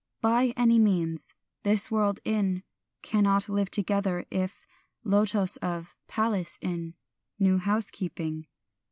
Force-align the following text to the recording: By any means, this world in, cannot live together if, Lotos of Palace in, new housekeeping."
By 0.21 0.55
any 0.57 0.79
means, 0.79 1.35
this 1.61 1.91
world 1.91 2.21
in, 2.25 2.63
cannot 3.03 3.47
live 3.47 3.69
together 3.69 4.25
if, 4.31 4.65
Lotos 5.03 5.57
of 5.57 5.95
Palace 6.07 6.57
in, 6.59 6.95
new 7.37 7.59
housekeeping." 7.59 8.47